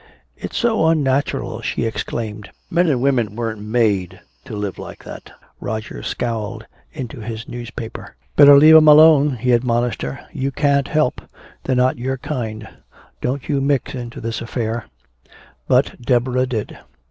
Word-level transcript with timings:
"It's 0.35 0.57
so 0.57 0.87
unnatural!" 0.87 1.61
she 1.61 1.85
exclaimed. 1.85 2.49
"Men 2.71 2.87
and 2.89 3.03
women 3.03 3.35
weren't 3.35 3.61
made 3.61 4.19
to 4.45 4.55
live 4.55 4.79
like 4.79 5.03
that!" 5.03 5.31
Roger 5.59 6.01
scowled 6.01 6.65
into 6.91 7.19
his 7.19 7.45
paper. 7.69 8.15
"Better 8.35 8.57
leave 8.57 8.75
'em 8.75 8.87
alone," 8.87 9.35
he 9.35 9.51
admonished 9.51 10.01
her. 10.01 10.19
"You 10.33 10.49
can't 10.49 10.87
help 10.87 11.21
they're 11.65 11.75
not 11.75 11.99
your 11.99 12.17
kind. 12.17 12.67
Don't 13.21 13.47
you 13.47 13.61
mix 13.61 13.93
into 13.93 14.19
this 14.19 14.41
affair." 14.41 14.87
But 15.67 16.01
Deborah 16.01 16.47
did. 16.47 16.79